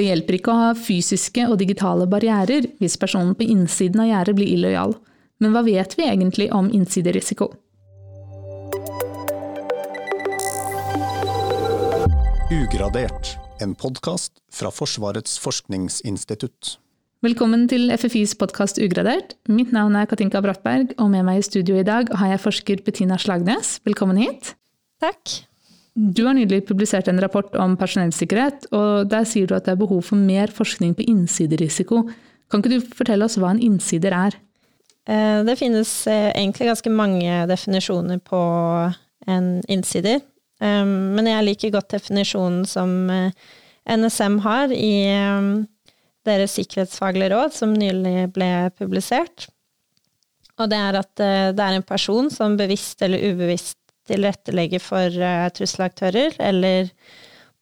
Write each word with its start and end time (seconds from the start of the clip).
Det 0.00 0.06
hjelper 0.06 0.38
ikke 0.38 0.48
å 0.48 0.60
ha 0.62 0.68
fysiske 0.72 1.42
og 1.44 1.58
digitale 1.60 2.06
barrierer 2.08 2.64
hvis 2.80 2.94
personen 2.96 3.34
på 3.36 3.44
innsiden 3.52 4.00
av 4.00 4.06
gjerdet 4.08 4.32
blir 4.38 4.48
illojal. 4.48 4.94
Men 5.44 5.52
hva 5.52 5.60
vet 5.66 5.92
vi 5.98 6.06
egentlig 6.08 6.46
om 6.56 6.70
innsiderisiko? 6.72 7.50
Ugradert, 12.48 13.34
en 13.60 13.76
podkast 13.76 14.40
fra 14.48 14.72
Forsvarets 14.72 15.36
forskningsinstitutt. 15.44 16.78
Velkommen 17.20 17.68
til 17.68 17.92
FFIs 17.92 18.32
podkast 18.40 18.80
Ugradert. 18.80 19.36
Mitt 19.52 19.76
navn 19.76 20.00
er 20.00 20.08
Katinka 20.08 20.40
Brattberg, 20.40 20.96
og 20.96 21.12
med 21.12 21.28
meg 21.28 21.42
i 21.42 21.46
studio 21.50 21.76
i 21.76 21.84
dag 21.84 22.08
har 22.22 22.32
jeg 22.32 22.44
forsker 22.48 22.80
Bettina 22.88 23.20
Slagnes. 23.20 23.76
Velkommen 23.84 24.24
hit. 24.24 24.54
Takk. 25.04 25.42
Du 25.94 26.22
har 26.26 26.36
nylig 26.36 26.62
publisert 26.68 27.08
en 27.10 27.20
rapport 27.20 27.54
om 27.58 27.74
personellsikkerhet, 27.78 28.68
og 28.76 29.10
der 29.10 29.26
sier 29.26 29.48
du 29.48 29.56
at 29.56 29.66
det 29.66 29.74
er 29.74 29.80
behov 29.80 30.04
for 30.06 30.20
mer 30.20 30.52
forskning 30.54 30.94
på 30.94 31.06
innsiderisiko. 31.10 32.04
Kan 32.50 32.62
ikke 32.62 32.76
du 32.78 32.94
fortelle 32.94 33.26
oss 33.26 33.38
hva 33.40 33.50
en 33.50 33.62
innsider 33.62 34.14
er? 34.14 34.36
Eh, 35.10 35.40
det 35.46 35.58
finnes 35.58 35.90
eh, 36.06 36.30
egentlig 36.30 36.70
ganske 36.70 36.92
mange 36.94 37.40
definisjoner 37.50 38.20
på 38.22 38.40
en 39.30 39.48
innsider. 39.68 40.22
Um, 40.60 41.16
men 41.16 41.24
jeg 41.24 41.44
liker 41.46 41.72
godt 41.72 41.94
definisjonen 41.94 42.66
som 42.68 43.08
NSM 43.88 44.34
har 44.44 44.72
i 44.76 44.92
deres 46.28 46.52
sikkerhetsfaglige 46.58 47.30
råd, 47.32 47.54
som 47.56 47.72
nylig 47.72 48.28
ble 48.36 48.68
publisert. 48.76 49.48
Og 50.60 50.68
det 50.68 50.76
er 50.76 50.98
at 51.00 51.22
det 51.56 51.64
er 51.64 51.78
en 51.78 51.86
person 51.86 52.28
som 52.28 52.58
bevisst 52.60 53.00
eller 53.02 53.32
ubevisst 53.32 53.79
tilrettelegger 54.10 54.82
for 54.82 55.22
uh, 55.22 55.46
trusselaktører, 55.54 56.36
eller 56.42 56.90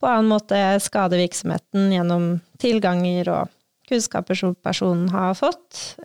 på 0.01 0.09
annen 0.09 0.33
måte 0.33 0.59
skade 0.83 1.21
virksomheten 1.21 1.93
gjennom 1.93 2.29
tilganger 2.63 3.31
og 3.35 3.55
kunnskaper 3.89 4.37
som 4.39 4.53
personen 4.63 5.09
har 5.11 5.33
fått, 5.35 5.97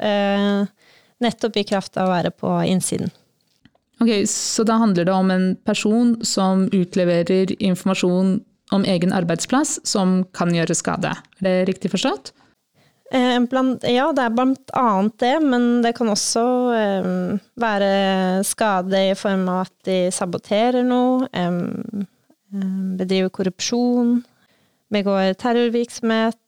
nettopp 1.22 1.58
i 1.60 1.66
kraft 1.68 2.00
av 2.00 2.08
å 2.08 2.14
være 2.14 2.32
på 2.32 2.54
innsiden. 2.72 3.12
Ok, 4.02 4.28
Så 4.28 4.64
da 4.64 4.80
handler 4.82 5.06
det 5.06 5.14
om 5.14 5.32
en 5.32 5.56
person 5.68 6.16
som 6.26 6.66
utleverer 6.72 7.54
informasjon 7.60 8.40
om 8.72 8.86
egen 8.90 9.14
arbeidsplass 9.14 9.78
som 9.88 10.24
kan 10.34 10.54
gjøre 10.56 10.76
skade. 10.76 11.14
Er 11.40 11.46
det 11.46 11.58
riktig 11.70 11.92
forstått? 11.94 12.34
Eh, 13.14 13.38
ja, 13.94 14.08
det 14.10 14.24
er 14.24 14.34
blant 14.34 14.72
annet 14.74 15.18
det, 15.22 15.34
men 15.46 15.66
det 15.86 15.94
kan 16.00 16.10
også 16.10 16.44
eh, 16.74 17.10
være 17.62 17.90
skade 18.48 19.02
i 19.12 19.18
form 19.18 19.46
av 19.54 19.68
at 19.68 19.74
de 19.86 19.98
saboterer 20.14 20.82
noe, 20.88 21.28
bedriver 22.98 23.30
korrupsjon, 23.34 24.16
begår 24.94 25.36
terrorvirksomhet, 25.42 26.40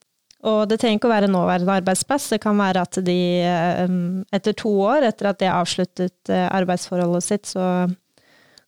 og 0.46 0.66
det 0.70 0.80
trenger 0.82 1.00
ikke 1.00 1.10
å 1.10 1.14
være 1.14 1.30
nåværende 1.34 1.78
arbeidsplass, 1.82 2.28
det 2.34 2.42
kan 2.42 2.58
være 2.58 2.82
at 2.86 3.00
de 3.06 3.20
etter 4.34 4.58
to 4.58 4.74
år 4.86 5.06
etter 5.08 5.30
at 5.32 5.40
de 5.42 5.50
har 5.50 5.62
avsluttet 5.62 6.34
eh, 6.34 6.50
arbeidsforholdet 6.50 7.26
sitt, 7.26 7.54
så 7.54 7.86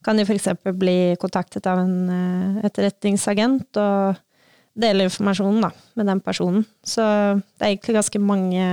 kan 0.06 0.18
de 0.18 0.26
f.eks. 0.26 0.52
bli 0.78 1.18
kontaktet 1.22 1.66
av 1.70 1.82
en 1.82 2.62
etterretningsagent 2.66 3.82
og 3.82 4.22
dele 4.78 5.08
informasjonen 5.08 5.68
da, 5.68 5.72
med 5.98 6.10
den 6.12 6.22
personen. 6.24 6.66
Så 6.86 7.04
det 7.04 7.64
er 7.64 7.74
egentlig 7.74 7.98
ganske 7.98 8.22
mange 8.22 8.68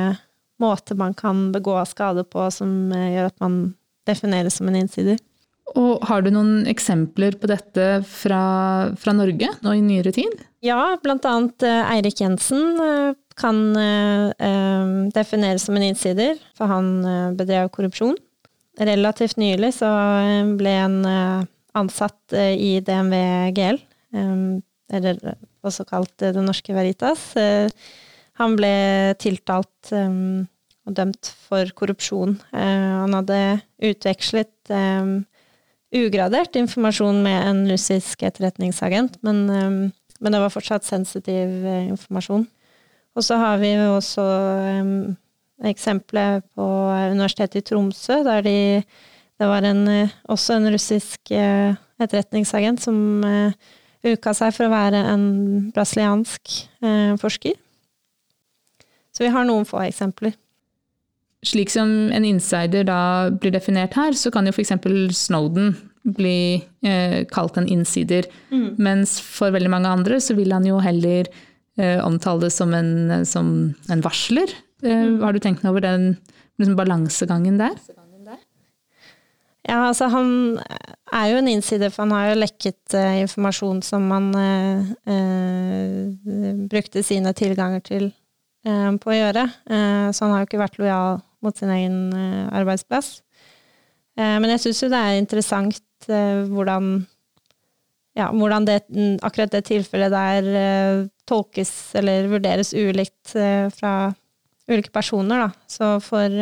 måter 0.63 0.99
man 0.99 1.15
kan 1.17 1.49
begå 1.55 1.77
skade 1.89 2.25
på 2.29 2.47
som 2.55 2.93
gjør 2.93 3.31
at 3.31 3.41
man 3.43 3.75
defineres 4.09 4.61
som 4.61 4.69
en 4.71 4.79
innsider. 4.85 5.19
Og 5.75 6.05
har 6.07 6.23
du 6.23 6.29
noen 6.35 6.67
eksempler 6.69 7.39
på 7.41 7.49
dette 7.49 7.87
fra, 8.07 8.43
fra 9.01 9.15
Norge 9.17 9.49
nå 9.65 9.73
i 9.75 9.83
nyere 9.83 10.13
tid? 10.15 10.43
Ja, 10.65 10.95
blant 11.03 11.25
annet 11.27 11.65
uh, 11.65 11.89
Eirik 11.95 12.21
Jensen 12.21 12.77
uh, 12.79 13.17
kan 13.35 13.57
defineres 15.11 15.65
som 15.67 15.75
en 15.75 15.83
innsider, 15.89 16.37
for 16.55 16.71
han 16.71 17.01
bedrev 17.35 17.67
korrupsjon. 17.75 18.15
Relativt 18.79 19.41
nylig 19.43 19.73
så 19.75 19.89
ble 20.55 20.75
en 20.85 21.01
ansatt 21.75 22.37
i 22.39 22.77
DNV 22.87 23.17
GL, 23.57 23.81
eller 24.93 25.19
også 25.65 25.87
kalt 25.89 26.13
Det 26.21 26.43
Norske 26.45 26.75
Veritas. 26.77 27.33
Han 28.41 28.57
ble 28.59 28.75
tiltalt 29.23 29.93
og 29.95 30.93
dømt 30.99 31.31
for 31.47 31.71
korrupsjon. 31.79 32.35
Han 32.53 33.17
hadde 33.17 33.39
utvekslet 33.89 34.75
ugradert 35.95 36.57
informasjon 36.59 37.23
med 37.25 37.49
en 37.49 37.63
russisk 37.71 38.25
etterretningsagent, 38.27 39.17
men, 39.25 39.47
men 40.21 40.35
det 40.35 40.43
var 40.43 40.53
fortsatt 40.53 40.87
sensitiv 40.87 41.65
eh, 41.65 41.89
informasjon. 41.93 42.47
Og 43.15 43.23
så 43.23 43.39
har 43.39 43.61
vi 43.63 43.71
jo 43.77 43.93
også 43.95 44.25
eksempelet 45.71 46.45
på 46.57 46.67
Universitetet 47.15 47.61
i 47.61 47.67
Tromsø, 47.69 48.23
der 48.27 48.43
de, 48.43 48.83
det 49.39 49.51
var 49.51 49.67
en, 49.69 49.87
eh, 49.89 50.15
også 50.31 50.59
en 50.59 50.71
russisk 50.75 51.31
eh, 51.31 51.77
etterretningsagent 52.03 52.83
som 52.83 53.23
uka 54.05 54.35
seg 54.37 54.53
for 54.57 54.69
å 54.69 54.73
være 54.73 55.01
en 55.15 55.27
brasiliansk 55.75 56.55
forsker. 57.21 57.57
Så 59.15 59.25
vi 59.25 59.31
har 59.33 59.47
noen 59.49 59.65
få 59.69 59.81
eksempler. 59.87 60.35
Slik 61.45 61.71
som 61.73 61.91
en 62.15 62.25
insider 62.25 62.87
da 62.89 63.31
blir 63.31 63.53
definert 63.55 63.97
her, 63.99 64.17
så 64.17 64.33
kan 64.33 64.49
jo 64.49 64.55
f.eks. 64.55 64.73
Snowden 65.17 65.75
bli 66.05 66.61
eh, 66.85 67.25
kalt 67.33 67.59
en 67.61 67.69
insider. 67.71 68.29
Mm. 68.53 68.77
Mens 68.83 69.17
for 69.23 69.55
veldig 69.55 69.73
mange 69.73 69.93
andre 69.93 70.21
så 70.21 70.37
vil 70.37 70.53
han 70.53 70.67
jo 70.69 70.81
heller 70.85 71.29
eh, 71.81 72.01
omtale 72.05 72.47
det 72.47 72.53
som 72.55 72.73
en, 72.77 73.25
som 73.29 73.49
en 73.93 74.05
varsler. 74.05 74.53
Eh, 74.85 75.05
mm. 75.15 75.21
Har 75.25 75.37
du 75.37 75.43
tenkt 75.43 75.65
noe 75.65 75.75
over 75.75 75.85
den 75.85 76.15
liksom, 76.61 76.77
balansegangen 76.81 77.61
der? 77.61 77.77
Ja, 79.65 79.87
altså 79.89 80.11
han 80.13 80.59
er 81.15 81.31
jo 81.31 81.39
en 81.41 81.49
innsider, 81.51 81.93
for 81.93 82.05
han 82.05 82.15
har 82.15 82.31
jo 82.31 82.41
lekket 82.41 82.97
uh, 82.97 83.15
informasjon 83.23 83.83
som 83.87 84.07
han 84.15 84.31
uh, 84.35 84.83
brukte 86.71 87.05
sine 87.07 87.35
tilganger 87.37 87.85
til 87.85 88.13
på 88.65 89.11
å 89.13 89.13
gjøre. 89.13 89.43
så 89.69 90.25
han 90.25 90.31
har 90.33 90.39
jo 90.41 90.47
ikke 90.47 90.57
vært 90.63 90.79
lojal 90.81 91.19
mot 91.45 91.59
sin 91.59 91.69
egen 91.69 92.15
arbeidsplass. 92.49 93.11
Men 94.17 94.47
jeg 94.55 94.63
syns 94.63 94.81
jo 94.81 94.89
det 94.89 95.01
er 95.05 95.19
interessant 95.21 96.07
hvordan, 96.09 96.87
ja, 98.17 98.31
hvordan 98.33 98.65
det, 98.65 98.79
akkurat 99.21 99.53
det 99.53 99.67
tilfellet 99.69 100.17
der 100.17 100.49
tolkes 101.29 101.75
eller 102.01 102.31
vurderes 102.33 102.73
ulikt 102.73 103.37
fra 103.77 103.93
ulike 104.73 104.95
personer, 104.97 105.45
da. 105.45 105.69
Så 105.69 105.91
for 106.09 106.41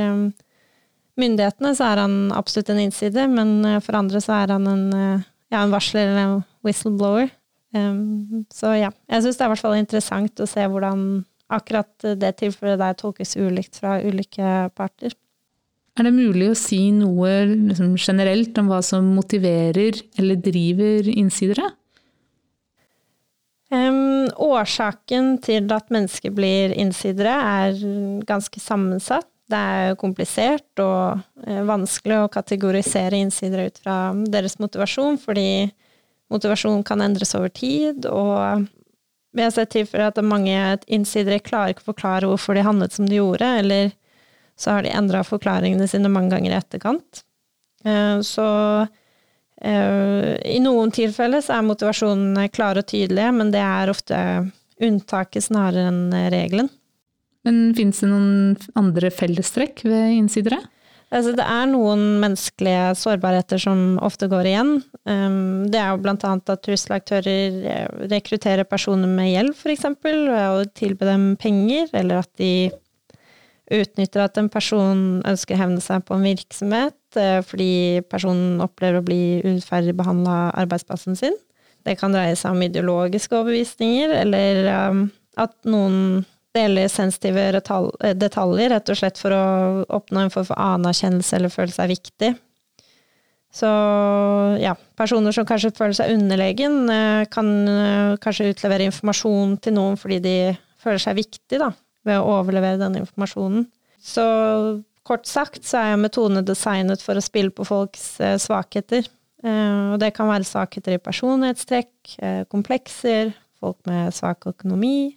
myndighetene 1.21 1.75
så 1.77 1.91
er 1.91 2.03
han 2.05 2.17
absolutt 2.35 2.73
en 2.73 2.81
innside, 2.83 3.27
men 3.29 3.61
for 3.85 3.99
andre 3.99 4.21
så 4.23 4.37
er 4.41 4.55
han 4.55 4.69
en, 4.71 4.85
ja, 5.53 5.63
en 5.63 5.75
varsler 5.75 6.09
eller 6.09 6.23
en 6.23 6.39
whistleblower. 6.65 7.31
så 8.53 8.73
ja, 8.77 8.91
jeg 9.09 9.25
syns 9.25 9.39
det 9.39 9.45
er 9.45 9.49
i 9.49 9.53
hvert 9.55 9.65
fall 9.65 9.79
interessant 9.81 10.41
å 10.45 10.49
se 10.49 10.65
hvordan 10.69 11.23
akkurat 11.53 12.07
det 12.21 12.33
tilfellet 12.41 12.81
der 12.81 12.97
tolkes 12.99 13.37
ulikt 13.37 13.81
fra 13.81 13.99
ulike 14.01 14.71
parter. 14.77 15.15
Er 15.93 16.09
det 16.09 16.15
mulig 16.17 16.49
å 16.49 16.57
si 16.57 16.87
noe 16.97 17.31
liksom, 17.51 17.97
generelt 18.01 18.57
om 18.61 18.71
hva 18.73 18.81
som 18.85 19.11
motiverer 19.13 19.99
eller 20.21 20.41
driver 20.41 21.09
innsidere? 21.13 21.67
Um, 23.73 24.29
årsaken 24.41 25.35
til 25.45 25.69
at 25.73 25.93
mennesker 25.93 26.33
blir 26.37 26.73
innsidere, 26.77 27.33
er 27.33 28.25
ganske 28.29 28.61
sammensatt. 28.61 29.29
Det 29.53 29.61
er 29.61 29.97
komplisert 30.01 30.83
og 30.83 31.23
uh, 31.47 31.63
vanskelig 31.69 32.23
å 32.23 32.31
kategorisere 32.33 33.21
innsidere 33.21 33.69
ut 33.69 33.81
fra 33.83 33.97
deres 34.33 34.59
motivasjon, 34.63 35.19
fordi 35.21 35.69
motivasjon 36.33 36.81
kan 36.89 37.05
endres 37.05 37.35
over 37.37 37.53
tid, 37.53 38.07
og 38.09 38.65
vi 39.33 39.45
har 39.45 39.53
sett 39.53 39.73
tilfeller 39.73 40.11
at 40.11 40.21
mange 40.25 40.57
innsidere 40.93 41.41
klarer 41.45 41.73
ikke 41.73 41.87
å 41.87 41.93
forklare 41.93 42.29
hvorfor 42.29 42.57
de 42.57 42.65
handlet 42.67 42.97
som 42.97 43.09
de 43.09 43.19
gjorde, 43.21 43.49
eller 43.63 43.93
så 44.61 44.77
har 44.77 44.85
de 44.85 44.93
endra 44.93 45.23
forklaringene 45.25 45.89
sine 45.89 46.11
mange 46.13 46.35
ganger 46.35 46.53
i 46.53 46.59
etterkant. 46.59 47.23
Eh, 47.85 48.19
så 48.27 48.49
eh, 49.65 50.35
i 50.53 50.61
noen 50.63 50.93
tilfeller 50.95 51.45
så 51.45 51.57
er 51.57 51.67
motivasjonene 51.67 52.49
klare 52.53 52.85
og 52.85 52.91
tydelige, 52.93 53.33
men 53.39 53.53
det 53.55 53.65
er 53.65 53.93
ofte 53.93 54.21
unntaket 54.83 55.49
snarere 55.49 55.89
enn 55.89 56.05
regelen. 56.35 56.69
Men 57.47 57.73
finnes 57.75 57.99
det 58.03 58.11
noen 58.11 58.55
andre 58.79 59.11
fellestrekk 59.15 59.83
ved 59.89 60.15
innsidere? 60.19 60.61
Altså, 61.13 61.35
det 61.37 61.45
er 61.45 61.67
noen 61.69 62.03
menneskelige 62.23 62.95
sårbarheter 62.97 63.61
som 63.61 63.99
ofte 64.01 64.31
går 64.33 64.49
igjen. 64.49 64.71
Um, 65.05 65.67
det 65.69 65.77
er 65.77 65.91
jo 65.93 66.15
annet 66.15 66.53
at 66.55 66.63
trusselaktører 66.65 67.59
eh, 67.69 68.07
rekrutterer 68.09 68.65
personer 68.65 69.11
med 69.11 69.29
gjeld, 69.29 69.53
f.eks., 69.53 69.85
ved 70.01 70.31
å 70.41 70.65
tilby 70.73 71.11
dem 71.11 71.27
penger, 71.41 71.91
eller 71.93 72.23
at 72.23 72.33
de 72.41 72.71
utnytter 73.73 74.25
at 74.25 74.41
en 74.41 74.49
person 74.53 75.21
ønsker 75.29 75.57
å 75.57 75.61
hevne 75.61 75.85
seg 75.85 76.03
på 76.09 76.17
en 76.17 76.27
virksomhet 76.27 77.21
eh, 77.21 77.41
fordi 77.45 78.03
personen 78.09 78.61
opplever 78.65 79.01
å 79.01 79.07
bli 79.07 79.23
urettferdig 79.45 79.95
behandla 79.99 80.39
av 80.49 80.61
arbeidsplassen 80.65 81.19
sin. 81.19 81.37
Det 81.85 81.99
kan 82.01 82.15
dreie 82.15 82.37
seg 82.39 82.55
om 82.55 82.65
ideologiske 82.65 83.37
overbevisninger, 83.37 84.17
eller 84.23 84.69
um, 84.93 85.11
At 85.41 85.55
noen 85.65 86.25
deler 86.53 86.89
sensitive 86.93 87.49
detaljer, 87.53 88.73
rett 88.75 88.91
og 88.93 88.99
slett 88.99 89.21
for 89.21 89.35
å 89.35 89.45
oppnå 89.89 90.25
en 90.25 90.33
form 90.33 90.49
for 90.51 90.61
anerkjennelse 90.61 91.37
eller 91.39 91.53
føle 91.53 91.73
seg 91.75 91.93
viktig. 91.95 92.33
Så 93.53 93.69
ja, 94.63 94.73
personer 94.97 95.35
som 95.37 95.45
kanskje 95.49 95.75
føler 95.77 95.97
seg 95.97 96.15
underlegen, 96.15 96.87
kan 97.33 97.51
kanskje 98.25 98.51
utlevere 98.55 98.87
informasjon 98.89 99.59
til 99.65 99.77
noen 99.77 99.99
fordi 100.01 100.21
de 100.25 100.37
føler 100.81 101.03
seg 101.05 101.19
viktig 101.21 101.61
da, 101.61 101.69
ved 102.09 102.21
å 102.21 102.39
overlevere 102.39 102.81
den 102.81 103.03
informasjonen. 103.03 103.67
Så 104.03 104.25
kort 105.05 105.29
sagt 105.29 105.67
så 105.69 105.83
er 105.83 106.01
metodene 106.01 106.45
designet 106.47 107.05
for 107.05 107.19
å 107.19 107.25
spille 107.25 107.53
på 107.53 107.67
folks 107.69 108.17
svakheter. 108.41 109.05
Og 109.45 109.97
det 110.01 110.13
kan 110.17 110.31
være 110.31 110.49
svakheter 110.49 110.97
i 110.97 111.03
personlighetstrekk, 111.03 112.17
komplekser, 112.51 113.33
folk 113.61 113.79
med 113.91 114.15
svak 114.17 114.49
økonomi, 114.49 115.13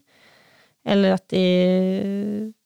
eller 0.85 1.15
at 1.17 1.25
de 1.33 1.45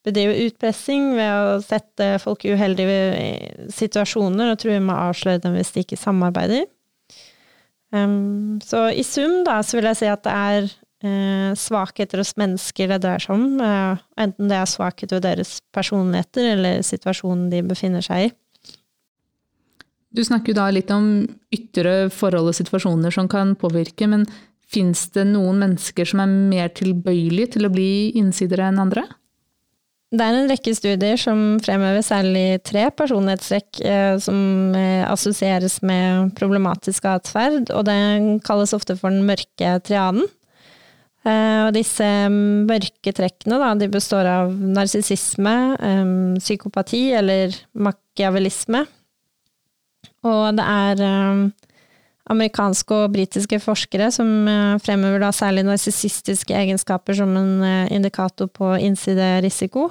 bedriver 0.06 0.42
utpressing 0.48 1.13
ved 1.16 1.30
å 1.30 1.62
sette 1.63 2.12
folk 2.24 2.44
i 2.45 2.54
uheldige 2.56 3.69
situasjoner 3.74 4.51
og 4.51 4.60
true 4.62 4.80
med 4.81 4.94
å 4.95 5.10
avsløre 5.12 5.42
dem 5.44 5.56
hvis 5.56 5.71
de 5.75 5.86
ikke 5.86 6.00
samarbeider. 6.00 6.68
Um, 7.95 8.60
så 8.62 8.89
i 8.94 9.06
sum 9.07 9.42
da, 9.48 9.62
så 9.66 9.80
vil 9.80 9.89
jeg 9.89 10.01
si 10.01 10.10
at 10.12 10.21
det 10.27 10.33
er 10.36 10.68
uh, 10.68 11.56
svakheter 11.57 12.21
hos 12.21 12.36
mennesker 12.38 12.92
det 12.92 13.00
dreier 13.06 13.24
seg 13.24 13.38
om. 13.38 13.48
Uh, 13.63 13.98
enten 14.19 14.51
det 14.51 14.60
er 14.60 14.69
svakheter 14.69 15.18
ved 15.18 15.25
deres 15.25 15.56
personligheter 15.75 16.51
eller 16.54 16.86
situasjonen 16.86 17.48
de 17.54 17.63
befinner 17.71 18.06
seg 18.06 18.27
i. 18.27 18.36
Du 20.10 20.24
snakker 20.25 20.54
jo 20.54 20.57
da 20.57 20.69
litt 20.74 20.89
om 20.94 21.10
ytre 21.54 22.10
forhold 22.13 22.50
og 22.50 22.57
situasjoner 22.57 23.13
som 23.13 23.27
kan 23.30 23.54
påvirke, 23.57 24.07
men 24.10 24.25
Fins 24.69 25.07
det 25.16 25.25
noen 25.31 25.63
mennesker 25.63 26.06
som 26.06 26.21
er 26.21 26.30
mer 26.30 26.69
tilbøyelige 26.77 27.56
til 27.56 27.66
å 27.66 27.74
bli 27.74 27.89
innsidere 28.19 28.68
enn 28.69 28.81
andre? 28.83 29.07
Det 30.10 30.25
er 30.25 30.36
en 30.39 30.50
rekke 30.50 30.71
studier 30.74 31.19
som 31.21 31.60
fremhever 31.62 32.01
særlig 32.01 32.62
tre 32.66 32.88
personlighetstrekk 32.98 33.81
eh, 33.86 34.16
som 34.21 34.74
eh, 34.77 35.06
assosieres 35.06 35.80
med 35.86 36.31
problematisk 36.38 37.06
atferd, 37.12 37.69
og 37.69 37.86
den 37.86 38.39
kalles 38.45 38.74
ofte 38.74 38.95
for 38.98 39.13
den 39.13 39.27
mørke 39.27 39.75
triaden. 39.86 40.25
Eh, 41.30 41.60
og 41.68 41.75
disse 41.77 42.07
mørke 42.33 43.13
trekkene 43.13 43.62
da, 43.62 43.75
de 43.77 43.89
består 43.94 44.30
av 44.30 44.54
narsissisme, 44.54 45.56
psykopati 46.42 47.04
eller 47.21 47.54
makiavelisme. 47.77 48.86
Og 50.25 50.44
det 50.57 50.66
er 50.66 51.06
amerikanske 52.30 52.98
og 53.06 53.16
britiske 53.16 53.60
forskere 53.64 54.10
som 54.14 54.30
eh, 54.50 54.76
fremhever 54.84 55.22
da 55.24 55.31
særlig 55.36 55.66
narsissistiske 55.68 56.54
egenskaper 56.56 57.18
som 57.18 57.34
en 57.40 57.66
eh, 57.66 57.90
indikator 57.96 58.50
på 58.54 58.76
innsiderisiko. 58.86 59.90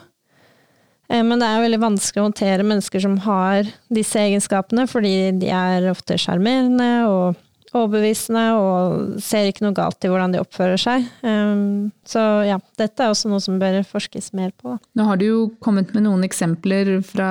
Eh, 1.10 1.24
men 1.24 1.40
det 1.40 1.48
er 1.48 1.64
veldig 1.64 1.82
vanskelig 1.82 2.22
å 2.22 2.28
håndtere 2.28 2.66
mennesker 2.66 3.02
som 3.02 3.18
har 3.26 3.68
disse 3.90 4.22
egenskapene, 4.22 4.86
fordi 4.90 5.16
de 5.42 5.50
er 5.50 5.90
ofte 5.90 6.18
sjarmerende 6.20 6.92
og 7.10 7.44
overbevisende 7.74 8.44
og 8.56 9.18
ser 9.20 9.50
ikke 9.50 9.66
noe 9.66 9.76
galt 9.76 10.06
i 10.06 10.08
hvordan 10.08 10.32
de 10.32 10.40
oppfører 10.40 10.80
seg. 10.80 11.04
Så 12.08 12.22
ja, 12.48 12.56
dette 12.80 13.04
er 13.04 13.12
også 13.12 13.28
noe 13.28 13.44
som 13.44 13.58
bør 13.60 13.82
forskes 13.84 14.30
mer 14.32 14.54
på. 14.56 14.78
Nå 14.96 15.04
har 15.04 15.20
du 15.20 15.26
jo 15.26 15.42
kommet 15.60 15.92
med 15.92 16.06
noen 16.06 16.24
eksempler 16.24 16.94
fra, 17.04 17.28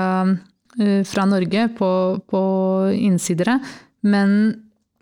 fra 1.10 1.26
Norge 1.26 1.66
på, 1.80 1.90
på 2.30 2.44
innsidere, 2.94 3.58
men 4.06 4.38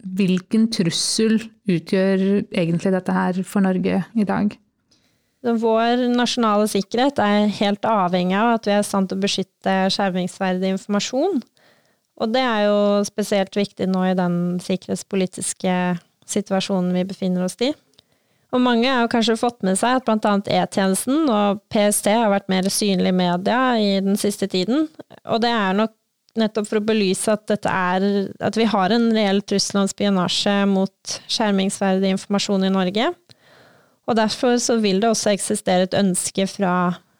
Hvilken 0.05 0.67
trussel 0.69 1.39
utgjør 1.65 2.45
egentlig 2.53 2.93
dette 2.93 3.15
her 3.15 3.41
for 3.47 3.65
Norge 3.65 4.03
i 4.13 4.27
dag? 4.27 4.53
Vår 5.45 6.07
nasjonale 6.13 6.65
sikkerhet 6.69 7.19
er 7.21 7.51
helt 7.59 7.85
avhengig 7.85 8.37
av 8.37 8.55
at 8.55 8.69
vi 8.69 8.73
er 8.73 8.81
i 8.81 8.85
stand 8.85 9.09
til 9.09 9.19
å 9.19 9.25
beskytte 9.25 9.73
skjermingsverdig 9.93 10.71
informasjon. 10.73 11.41
Og 12.21 12.31
det 12.33 12.41
er 12.41 12.67
jo 12.67 12.77
spesielt 13.05 13.57
viktig 13.57 13.89
nå 13.91 14.05
i 14.09 14.17
den 14.17 14.37
sikkerhetspolitiske 14.63 15.73
situasjonen 16.25 16.93
vi 16.95 17.03
befinner 17.05 17.45
oss 17.45 17.57
i. 17.61 17.73
Og 18.55 18.61
mange 18.63 18.87
har 18.87 19.09
kanskje 19.11 19.35
fått 19.37 19.65
med 19.67 19.77
seg 19.77 19.99
at 19.99 20.07
bl.a. 20.07 20.37
E-tjenesten 20.61 21.27
og 21.27 21.61
PST 21.73 22.07
har 22.13 22.31
vært 22.31 22.49
mer 22.49 22.69
synlig 22.71 23.11
i 23.11 23.17
media 23.17 23.59
i 23.81 23.97
den 24.05 24.17
siste 24.21 24.47
tiden. 24.47 24.87
Og 25.27 25.41
det 25.43 25.51
er 25.51 25.75
nok 25.77 25.93
nettopp 26.39 26.67
for 26.69 26.81
å 26.81 26.85
belyse 26.85 27.31
at 27.31 27.45
dette 27.51 27.71
er 27.71 28.05
At 28.43 28.57
vi 28.59 28.67
har 28.69 28.93
en 28.93 29.07
reell 29.15 29.41
trussel 29.45 29.83
om 29.83 29.89
spionasje 29.89 30.55
mot 30.69 31.15
skjermingsverdig 31.31 32.13
informasjon 32.15 32.67
i 32.67 32.73
Norge. 32.73 33.11
Og 34.05 34.17
derfor 34.19 34.59
så 34.61 34.77
vil 34.83 35.01
det 35.01 35.09
også 35.09 35.33
eksistere 35.33 35.87
et 35.87 35.97
ønske 35.97 36.45
fra 36.49 36.75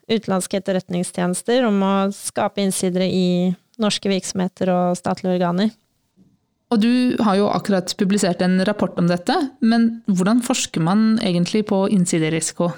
utenlandske 0.06 0.60
etterretningstjenester 0.60 1.66
om 1.66 1.82
å 1.82 1.94
skape 2.14 2.62
innsidere 2.62 3.08
i 3.10 3.56
norske 3.82 4.10
virksomheter 4.12 4.70
og 4.70 5.00
statlige 5.00 5.40
organer. 5.40 5.72
Og 6.74 6.82
du 6.82 7.16
har 7.22 7.38
jo 7.40 7.50
akkurat 7.50 7.92
publisert 7.98 8.42
en 8.46 8.58
rapport 8.68 8.94
om 9.02 9.10
dette, 9.10 9.34
men 9.62 10.02
hvordan 10.10 10.42
forsker 10.46 10.84
man 10.84 11.16
egentlig 11.24 11.66
på 11.70 11.86
innsiderisiko? 11.94 12.72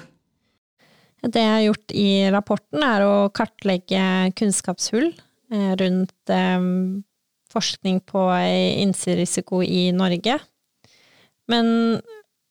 Det 1.24 1.42
jeg 1.42 1.54
har 1.54 1.64
gjort 1.64 1.94
i 1.98 2.10
rapporten, 2.30 2.84
er 2.84 3.04
å 3.04 3.14
kartlegge 3.34 4.02
kunnskapshull 4.38 5.10
rundt 5.50 6.32
eh, 6.32 6.68
forskning 7.52 8.00
på 8.04 8.24
innsiderisiko 8.84 9.62
i 9.64 9.88
Norge. 9.96 10.38
Men 11.48 11.68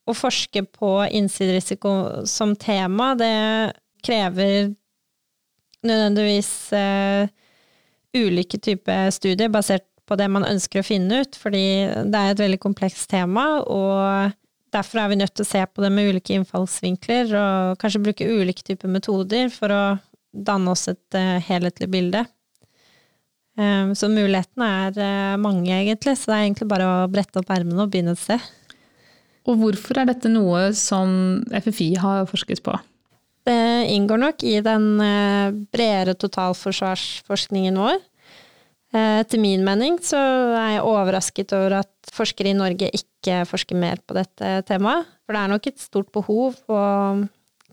å 0.08 0.16
forske 0.16 0.64
på 0.64 0.92
innsiderisiko 1.12 1.92
som 2.30 2.56
tema, 2.56 3.12
det 3.20 3.74
krever 4.06 4.72
nødvendigvis 5.86 6.52
uh, 6.74 7.28
ulike 8.18 8.60
typer 8.64 9.12
studier 9.14 9.52
basert 9.54 9.86
på 10.08 10.16
det 10.20 10.30
man 10.32 10.48
ønsker 10.48 10.82
å 10.82 10.88
finne 10.88 11.22
ut, 11.24 11.36
fordi 11.36 11.64
det 12.08 12.20
er 12.20 12.34
et 12.34 12.42
veldig 12.42 12.60
komplekst 12.64 13.10
tema, 13.12 13.60
og 13.68 14.32
derfor 14.74 15.04
er 15.04 15.12
vi 15.12 15.20
nødt 15.20 15.36
til 15.36 15.44
å 15.44 15.50
se 15.50 15.66
på 15.68 15.84
det 15.84 15.92
med 15.94 16.14
ulike 16.14 16.38
innfallsvinkler, 16.38 17.34
og 17.36 17.82
kanskje 17.82 18.04
bruke 18.06 18.30
ulike 18.32 18.64
typer 18.64 18.92
metoder 18.92 19.52
for 19.52 19.76
å 19.76 19.84
danne 20.32 20.72
oss 20.72 20.88
et 20.92 21.20
helhetlig 21.50 21.92
bilde. 21.92 22.24
Ehm, 23.58 23.94
så 23.98 24.10
mulighetene 24.12 24.68
er 24.88 25.00
eh, 25.02 25.38
mange, 25.42 25.72
egentlig. 25.74 26.16
Så 26.18 26.30
det 26.30 26.38
er 26.38 26.46
egentlig 26.46 26.70
bare 26.70 26.90
å 26.90 27.10
brette 27.12 27.42
opp 27.42 27.50
ermene 27.54 27.86
og 27.86 27.94
begynne 27.94 28.14
et 28.14 28.22
sted. 28.22 28.44
Og 29.48 29.58
hvorfor 29.62 30.02
er 30.02 30.10
dette 30.10 30.30
noe 30.30 30.70
som 30.78 31.42
FFI 31.50 31.94
har 32.02 32.28
forsket 32.30 32.62
på? 32.66 32.76
Det 33.48 33.88
inngår 33.94 34.20
nok 34.20 34.44
i 34.44 34.58
den 34.64 34.90
eh, 35.02 35.56
bredere 35.74 36.18
totalforsvarsforskningen 36.20 37.80
vår. 37.82 38.04
Til 38.88 39.04
etter 39.04 39.42
min 39.44 39.66
mening 39.68 39.98
så 40.00 40.18
er 40.56 40.78
jeg 40.78 40.84
overrasket 40.88 41.52
over 41.58 41.82
at 41.82 42.12
forskere 42.16 42.54
i 42.54 42.56
Norge 42.56 42.88
ikke 42.96 43.42
forsker 43.46 43.76
mer 43.76 44.00
på 44.08 44.16
dette 44.16 44.52
temaet. 44.70 45.10
For 45.28 45.36
det 45.36 45.42
er 45.42 45.52
nok 45.52 45.68
et 45.68 45.82
stort 45.84 46.08
behov, 46.16 46.56
og 46.72 47.26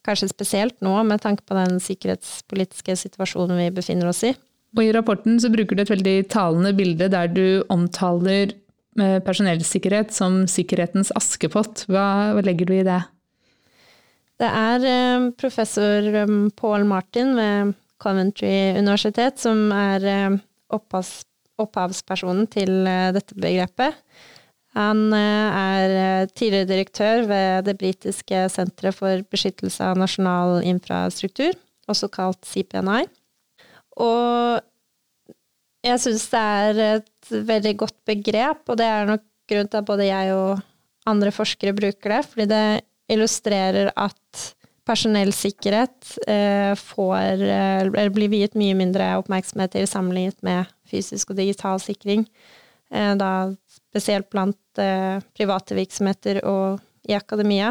kanskje 0.04 0.32
spesielt 0.32 0.82
nå 0.82 0.96
med 1.06 1.22
tanke 1.22 1.46
på 1.46 1.54
den 1.54 1.78
sikkerhetspolitiske 1.80 2.98
situasjonen 3.04 3.62
vi 3.62 3.68
befinner 3.78 4.10
oss 4.10 4.24
i. 4.26 4.34
Og 4.74 4.82
I 4.82 4.92
rapporten 4.94 5.38
så 5.38 5.50
bruker 5.52 5.76
du 5.78 5.84
et 5.84 5.92
veldig 5.92 6.16
talende 6.32 6.74
bilde 6.74 7.08
der 7.12 7.30
du 7.30 7.62
omtaler 7.70 8.50
eh, 8.98 9.18
personellsikkerhet 9.22 10.10
som 10.14 10.42
sikkerhetens 10.50 11.12
askepott. 11.14 11.86
Hva, 11.86 12.34
hva 12.34 12.42
legger 12.42 12.70
du 12.70 12.74
i 12.80 12.86
det? 12.86 13.00
Det 14.42 14.50
er 14.50 14.88
eh, 14.90 15.28
professor 15.38 16.10
eh, 16.10 16.36
Paul 16.58 16.88
Martin 16.90 17.36
ved 17.38 17.74
Coventry 18.02 18.74
universitet 18.74 19.38
som 19.40 19.70
er 19.72 20.02
opphavspersonen 20.74 22.48
til 22.50 22.82
dette 23.14 23.38
begrepet. 23.38 23.94
Han 24.74 25.14
er 25.14 26.26
tidligere 26.34 26.66
direktør 26.66 27.28
ved 27.30 27.68
det 27.70 27.76
britiske 27.78 28.42
senteret 28.50 28.98
for 28.98 29.22
beskyttelse 29.30 29.86
av 29.86 30.00
nasjonal 30.02 30.58
infrastruktur, 30.66 31.54
også 31.86 32.10
kalt 32.12 32.42
CPNI. 32.50 33.06
Og 34.02 34.60
jeg 35.84 36.00
syns 36.00 36.26
det 36.32 36.40
er 36.40 36.82
et 36.96 37.32
veldig 37.52 37.74
godt 37.84 37.96
begrep, 38.08 38.64
og 38.68 38.80
det 38.80 38.88
er 38.88 39.08
nok 39.08 39.24
grunnen 39.50 39.70
til 39.70 39.82
at 39.82 39.88
både 39.88 40.08
jeg 40.08 40.34
og 40.34 40.62
andre 41.10 41.32
forskere 41.34 41.76
bruker 41.76 42.16
det, 42.16 42.20
fordi 42.30 42.46
det 42.48 42.66
illustrerer 43.12 43.90
at 43.92 44.44
personellsikkerhet 44.88 46.16
eh, 46.28 46.72
får, 46.76 47.40
eh, 47.40 47.80
eller 47.84 48.12
blir 48.12 48.32
viet 48.32 48.56
mye 48.58 48.76
mindre 48.76 49.14
oppmerksomhet 49.20 49.72
til 49.76 49.88
sammenlignet 49.88 50.40
med 50.44 50.68
fysisk 50.88 51.32
og 51.32 51.40
digital 51.40 51.80
sikring. 51.80 52.26
Eh, 52.92 53.12
da 53.20 53.30
spesielt 53.72 54.28
blant 54.32 54.58
private 54.74 55.76
virksomheter 55.78 56.40
og 56.50 56.80
i 57.06 57.14
akademia. 57.14 57.68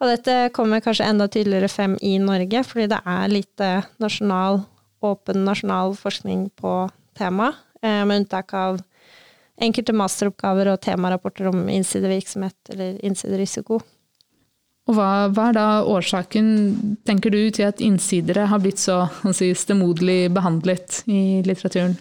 Og 0.00 0.08
dette 0.08 0.46
kommer 0.56 0.80
kanskje 0.80 1.04
enda 1.10 1.26
tydeligere 1.28 1.68
frem 1.68 1.98
i 2.00 2.14
Norge, 2.16 2.62
fordi 2.64 2.86
det 2.88 3.02
er 3.04 3.28
lite 3.28 3.68
nasjonal 4.00 4.62
åpen 5.12 5.44
nasjonal 5.46 5.94
forskning 5.98 6.48
på 6.60 6.78
temaet, 7.18 7.58
eh, 7.82 8.04
med 8.04 8.22
unntak 8.22 8.54
av 8.54 8.80
enkelte 9.56 9.94
masteroppgaver 9.96 10.72
og 10.72 10.80
temarapporter 10.84 11.48
om 11.48 11.68
innsidevirksomhet 11.72 12.74
eller 12.74 12.98
innsiderisiko. 13.06 13.80
Og 14.86 14.94
hva, 14.94 15.26
hva, 15.34 15.48
er 15.50 15.56
da 15.56 15.68
årsaken, 15.90 16.50
tenker 17.08 17.32
du, 17.34 17.40
til 17.50 17.66
at 17.66 17.80
innsidere 17.82 18.46
har 18.46 18.60
blitt 18.62 18.78
så 18.78 19.06
si, 19.34 19.50
stemoderlig 19.58 20.28
behandlet 20.34 21.00
i 21.10 21.42
litteraturen? 21.46 21.96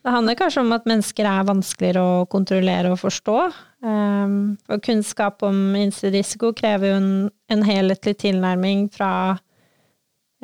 Det 0.00 0.14
handler 0.14 0.38
kanskje 0.38 0.62
om 0.64 0.72
at 0.72 0.88
mennesker 0.88 1.28
er 1.28 1.46
vanskeligere 1.46 2.02
å 2.02 2.26
kontrollere 2.32 2.90
og 2.94 3.02
forstå. 3.02 3.36
Um, 3.84 4.56
og 4.72 4.82
kunnskap 4.84 5.44
om 5.44 5.76
innsiderisiko 5.76 6.54
krever 6.56 6.88
jo 6.88 6.96
en, 6.96 7.12
en 7.52 7.64
helhetlig 7.68 8.16
tilnærming 8.24 8.88
fra 8.94 9.12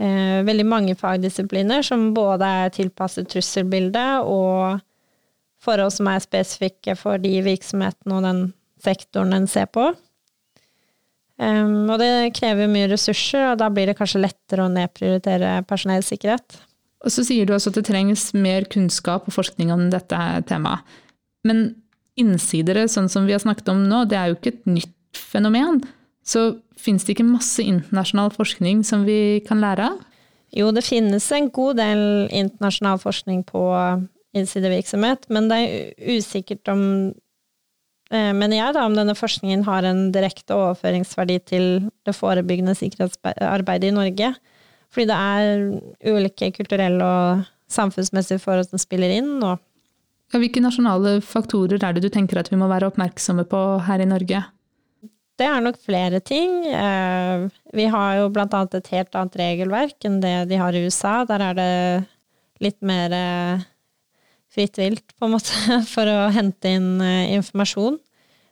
uh, 0.00 0.40
veldig 0.46 0.66
mange 0.68 0.96
fagdisipliner, 0.98 1.84
som 1.86 2.12
både 2.16 2.50
er 2.62 2.74
tilpasset 2.74 3.28
trusselbildet 3.32 4.26
og 4.26 4.82
forhold 5.66 5.94
som 5.94 6.10
er 6.10 6.22
spesifikke 6.22 6.96
for 6.98 7.20
de 7.22 7.38
virksomhetene 7.44 8.18
og 8.18 8.26
den 8.26 8.42
sektoren 8.84 9.34
en 9.34 9.48
ser 9.50 9.70
på. 9.72 9.90
Um, 11.36 11.88
og 11.92 11.98
det 12.00 12.32
krever 12.36 12.70
mye 12.70 12.88
ressurser, 12.88 13.50
og 13.52 13.58
da 13.60 13.68
blir 13.72 13.90
det 13.90 13.96
kanskje 13.98 14.22
lettere 14.22 14.64
å 14.64 14.72
nedprioritere 14.72 15.58
personellsikkerhet. 15.68 16.60
Og 17.04 17.12
så 17.12 17.24
sier 17.26 17.46
du 17.46 17.52
også 17.54 17.72
at 17.72 17.80
det 17.80 17.88
trengs 17.90 18.30
mer 18.34 18.64
kunnskap 18.72 19.28
og 19.28 19.36
forskning 19.36 19.72
om 19.74 19.88
dette 19.92 20.20
temaet. 20.48 20.84
Men 21.46 21.68
innsidere, 22.18 22.86
sånn 22.88 23.10
som 23.12 23.28
vi 23.28 23.34
har 23.36 23.42
snakket 23.42 23.68
om 23.70 23.84
nå, 23.86 24.06
det 24.08 24.16
er 24.18 24.30
jo 24.30 24.38
ikke 24.38 24.54
et 24.54 24.70
nytt 24.70 25.20
fenomen. 25.20 25.82
Så 26.26 26.58
finnes 26.80 27.06
det 27.06 27.16
ikke 27.16 27.28
masse 27.28 27.62
internasjonal 27.62 28.32
forskning 28.34 28.82
som 28.86 29.06
vi 29.06 29.40
kan 29.46 29.62
lære 29.62 29.92
av? 29.92 30.00
Jo, 30.56 30.70
det 30.74 30.86
finnes 30.86 31.24
en 31.34 31.50
god 31.54 31.78
del 31.78 32.02
internasjonal 32.34 32.98
forskning 33.02 33.44
på 33.48 33.62
innsidevirksomhet, 34.36 35.26
men 35.32 35.48
det 35.50 35.58
er 35.62 36.16
usikkert 36.16 36.68
om 36.72 36.82
Eh, 38.14 38.30
mener 38.38 38.60
jeg, 38.60 38.74
da, 38.76 38.84
om 38.86 38.94
denne 38.94 39.16
forskningen 39.18 39.64
har 39.66 39.86
en 39.86 40.10
direkte 40.14 40.54
overføringsverdi 40.54 41.40
til 41.50 41.64
det 42.06 42.14
forebyggende 42.14 42.76
sikkerhetsarbeidet 42.78 43.90
i 43.90 43.96
Norge. 43.96 44.32
Fordi 44.94 45.08
det 45.10 45.16
er 45.16 46.14
ulike 46.14 46.52
kulturelle 46.54 47.02
og 47.02 47.46
samfunnsmessige 47.72 48.38
forhold 48.42 48.68
som 48.70 48.78
spiller 48.78 49.10
inn. 49.10 49.32
Og 49.42 49.56
ja, 49.56 50.38
hvilke 50.38 50.62
nasjonale 50.62 51.18
faktorer 51.24 51.82
er 51.82 51.96
det 51.96 52.04
du 52.06 52.12
tenker 52.14 52.38
at 52.38 52.52
vi 52.52 52.58
må 52.60 52.70
være 52.70 52.92
oppmerksomme 52.92 53.46
på 53.50 53.62
her 53.88 54.04
i 54.04 54.08
Norge? 54.08 54.44
Det 55.36 55.44
er 55.44 55.60
nok 55.60 55.76
flere 55.84 56.20
ting. 56.24 56.64
Eh, 56.64 57.46
vi 57.76 57.86
har 57.92 58.20
jo 58.22 58.28
blant 58.32 58.54
annet 58.56 58.78
et 58.78 58.92
helt 58.94 59.16
annet 59.18 59.36
regelverk 59.36 60.06
enn 60.08 60.20
det 60.22 60.46
de 60.48 60.60
har 60.60 60.72
i 60.72 60.86
USA. 60.86 61.18
Der 61.28 61.44
er 61.50 61.58
det 61.58 61.72
litt 62.64 62.78
mer 62.80 63.12
eh, 63.12 63.66
fritt 64.52 64.80
vilt, 64.80 65.12
på 65.18 65.28
en 65.28 65.34
måte, 65.36 65.52
for 65.94 66.08
å 66.08 66.30
hente 66.32 66.72
inn 66.78 66.96
eh, 67.04 67.34
informasjon. 67.36 68.00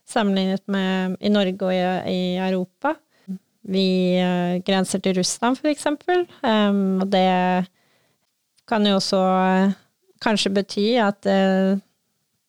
Sammenlignet 0.05 0.61
med 0.69 1.17
i 1.25 1.33
Norge 1.33 1.65
og 1.65 1.73
i, 1.73 2.37
Europa. 2.37 2.93
Vi 3.65 4.21
grenser 4.61 5.01
til 5.01 5.15
Russland, 5.17 5.57
for 5.57 5.71
eksempel. 5.71 6.27
Um, 6.45 6.99
og 7.01 7.07
det 7.09 7.25
kan 8.69 8.85
jo 8.85 8.99
også 8.99 9.21
kanskje 10.21 10.51
bety 10.53 10.83
at 11.01 11.25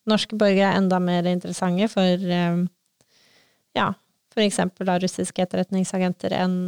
norske 0.04 0.36
borgere 0.36 0.74
er 0.74 0.82
enda 0.82 1.00
mer 1.00 1.24
interessante 1.30 1.88
for 1.88 2.28
ja, 3.72 3.88
eksempel 4.44 4.90
russiske 5.00 5.42
etterretningsagenter 5.44 6.34
enn 6.36 6.58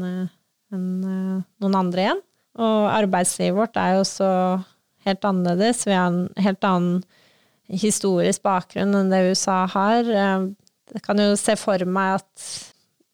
en, 0.73 0.89
noen 1.61 1.77
andre 1.79 2.05
igjen. 2.05 2.25
Og 2.59 2.89
arbeidslivet 2.91 3.57
vårt 3.57 3.79
er 3.79 3.95
jo 3.95 4.03
også 4.03 4.31
helt 5.07 5.25
annerledes. 5.29 5.85
Vi 5.87 5.95
har 5.95 6.11
en 6.11 6.25
helt 6.43 6.65
annen 6.67 7.03
historisk 7.69 8.43
bakgrunn 8.47 8.97
enn 8.97 9.13
det 9.13 9.27
USA 9.31 9.63
har. 9.71 10.09
Eh, 10.09 10.49
jeg 10.95 11.05
kan 11.05 11.21
jo 11.21 11.37
se 11.39 11.55
for 11.61 11.85
meg 11.85 12.17
at, 12.19 12.47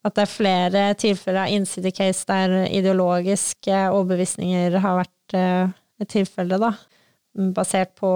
at 0.07 0.17
det 0.17 0.25
er 0.25 0.35
flere 0.35 0.85
tilfeller 1.01 1.45
av 1.45 1.55
innsidecase 1.55 2.29
der 2.31 2.69
ideologiske 2.71 3.81
overbevisninger 3.91 4.79
har 4.85 5.01
vært 5.03 5.37
eh, 5.39 5.75
et 6.03 6.13
tilfelle, 6.15 6.61
da. 6.63 6.75
Basert 7.55 7.97
på 7.99 8.13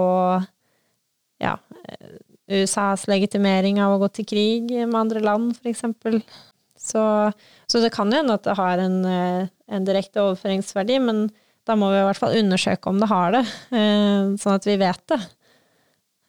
ja, 1.43 1.57
USAs 2.49 3.05
legitimering 3.09 3.79
av 3.83 3.95
å 3.95 3.99
gå 4.03 4.09
til 4.17 4.27
krig 4.29 4.71
med 4.79 4.97
andre 4.97 5.21
land, 5.23 5.53
eksempel. 5.69 6.19
Så, 6.79 7.01
så 7.69 7.81
det 7.83 7.91
kan 7.93 8.09
jo 8.09 8.21
hende 8.21 8.37
at 8.39 8.47
det 8.47 8.57
har 8.57 8.81
en, 8.81 8.99
eh, 9.05 9.49
en 9.69 9.85
direkte 9.85 10.23
overføringsverdi, 10.23 10.97
men 11.03 11.27
da 11.69 11.75
må 11.77 11.91
vi 11.91 11.99
i 11.99 12.05
hvert 12.07 12.21
fall 12.21 12.37
undersøke 12.39 12.89
om 12.89 13.01
det 13.01 13.09
har 13.11 13.35
det, 13.35 13.43
eh, 13.75 14.31
sånn 14.41 14.57
at 14.57 14.65
vi 14.65 14.77
vet 14.81 15.03
det, 15.11 15.19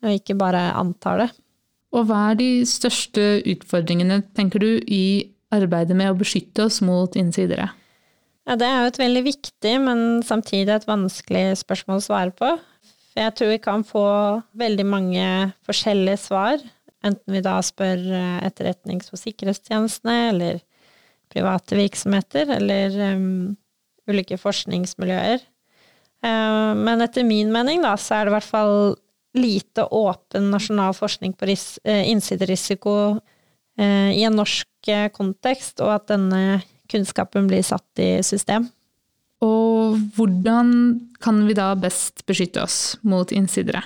og 0.04 0.16
ikke 0.18 0.36
bare 0.40 0.66
antar 0.76 1.24
det. 1.24 1.30
Og 1.96 2.06
hva 2.06 2.30
er 2.30 2.38
de 2.38 2.50
største 2.68 3.40
utfordringene, 3.50 4.20
tenker 4.36 4.62
du, 4.62 4.72
i 4.86 5.30
arbeidet 5.54 5.96
med 5.98 6.12
å 6.12 6.18
beskytte 6.18 6.68
oss 6.68 6.78
mot 6.84 7.16
innsidere? 7.18 7.70
Ja, 8.48 8.56
det 8.58 8.66
er 8.66 8.82
jo 8.82 8.90
et 8.90 9.00
veldig 9.00 9.22
viktig, 9.26 9.72
men 9.84 10.00
samtidig 10.26 10.74
et 10.74 10.88
vanskelig 10.88 11.60
spørsmål 11.62 12.00
å 12.00 12.04
svare 12.04 12.34
på. 12.34 12.52
Jeg 13.20 13.34
tror 13.36 13.50
vi 13.52 13.60
kan 13.60 13.82
få 13.84 14.02
veldig 14.56 14.84
mange 14.88 15.24
forskjellige 15.68 16.22
svar, 16.22 16.62
enten 17.04 17.34
vi 17.34 17.42
da 17.44 17.58
spør 17.64 18.00
eh, 18.00 18.38
etterretnings- 18.46 19.12
og 19.12 19.20
sikkerhetstjenestene, 19.20 20.16
eller 20.30 20.60
private 21.30 21.76
virksomheter, 21.78 22.48
eller 22.56 22.96
um, 23.12 23.52
ulike 24.10 24.38
forskningsmiljøer. 24.40 25.44
Uh, 26.24 26.72
men 26.80 27.04
etter 27.04 27.26
min 27.28 27.52
mening, 27.52 27.84
da, 27.84 27.92
så 28.00 28.16
er 28.16 28.26
det 28.26 28.32
i 28.32 28.36
hvert 28.38 28.48
fall 28.48 28.74
lite 29.36 29.84
åpen 29.94 30.48
nasjonal 30.50 30.96
forskning 30.96 31.36
på 31.38 31.46
ris 31.46 31.66
innsiderisiko 31.84 32.96
uh, 33.20 34.10
i 34.10 34.24
en 34.26 34.40
norsk 34.40 34.90
kontekst, 35.14 35.84
og 35.84 35.92
at 35.98 36.08
denne 36.10 36.62
kunnskapen 36.90 37.46
blir 37.52 37.62
satt 37.68 38.02
i 38.02 38.14
system. 38.26 38.70
Og 39.44 39.97
hvordan 40.16 40.75
kan 41.23 41.40
vi 41.47 41.56
da 41.56 41.73
best 41.78 42.25
beskytte 42.28 42.62
oss 42.64 42.99
mot 43.06 43.32
innsidere? 43.32 43.82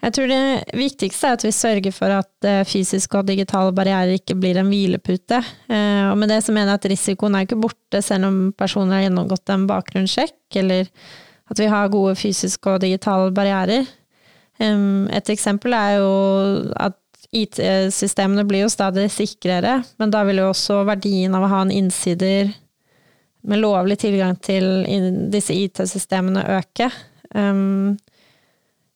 Jeg 0.00 0.14
tror 0.16 0.30
det 0.32 0.76
viktigste 0.80 1.28
er 1.28 1.36
at 1.36 1.42
vi 1.44 1.52
sørger 1.52 1.92
for 1.92 2.12
at 2.22 2.46
eh, 2.48 2.62
fysiske 2.64 3.18
og 3.20 3.26
digitale 3.28 3.72
barrierer 3.76 4.16
ikke 4.16 4.36
blir 4.40 4.56
en 4.56 4.70
hvilepute. 4.72 5.42
Eh, 5.68 6.06
og 6.08 6.16
med 6.20 6.32
det 6.32 6.38
så 6.44 6.54
mener 6.56 6.72
jeg 6.72 6.80
at 6.80 6.88
risikoen 6.94 7.36
er 7.36 7.44
ikke 7.44 7.60
borte 7.60 8.00
selv 8.04 8.30
om 8.30 8.38
personer 8.56 8.96
har 8.96 9.04
gjennomgått 9.06 9.52
en 9.52 9.66
bakgrunnssjekk, 9.68 10.38
eller 10.62 10.88
at 11.52 11.60
vi 11.60 11.68
har 11.68 11.92
gode 11.92 12.14
fysiske 12.16 12.72
og 12.72 12.80
digitale 12.84 13.28
barrierer. 13.36 13.88
Et 14.60 15.30
eksempel 15.32 15.72
er 15.72 15.94
jo 15.96 16.08
at 16.76 16.96
IT-systemene 17.32 18.44
blir 18.44 18.66
jo 18.66 18.72
stadig 18.72 19.06
sikrere, 19.12 19.78
men 20.00 20.12
da 20.12 20.20
vil 20.28 20.42
jo 20.42 20.50
også 20.50 20.82
verdien 20.88 21.34
av 21.36 21.46
å 21.46 21.50
ha 21.52 21.62
en 21.64 21.72
innsider 21.74 22.52
med 23.48 23.62
lovlig 23.62 23.98
tilgang 24.02 24.36
til 24.42 24.84
disse 25.32 25.54
IT-systemene 25.56 26.44
øke. 26.58 26.90
Um, 27.34 27.96